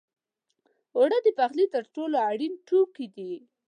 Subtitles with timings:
[0.95, 3.31] اوړه د پخلي تر ټولو اړین توکي دي